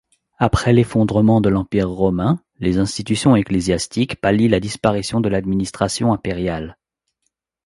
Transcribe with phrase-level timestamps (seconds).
[0.39, 6.79] Après l'effondrement de l'Empire romain, les institutions ecclésiastiques pallient la disparition de l'administration impériale.